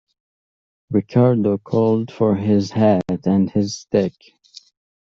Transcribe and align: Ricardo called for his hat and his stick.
Ricardo 0.89 1.59
called 1.59 2.11
for 2.11 2.33
his 2.35 2.71
hat 2.71 3.27
and 3.27 3.51
his 3.51 3.77
stick. 3.81 4.15